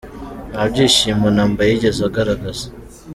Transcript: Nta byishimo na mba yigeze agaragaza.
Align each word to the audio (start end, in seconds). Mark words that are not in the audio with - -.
Nta 0.51 0.63
byishimo 0.71 1.27
na 1.35 1.43
mba 1.49 1.61
yigeze 1.69 2.01
agaragaza. 2.09 2.65